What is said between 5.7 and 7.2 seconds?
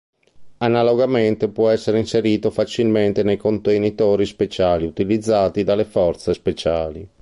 forze speciali.